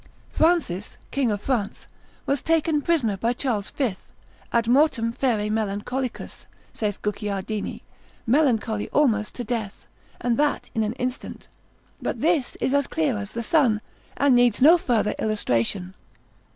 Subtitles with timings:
[0.31, 1.85] Francis King of France
[2.25, 3.95] was taken prisoner by Charles V.,
[4.51, 7.83] ad mortem fere melancholicus, saith Guicciardini,
[8.25, 9.85] melancholy almost to death,
[10.19, 11.47] and that in an instant.
[12.01, 13.79] But this is as clear as the sun,
[14.17, 15.93] and needs no further illustration.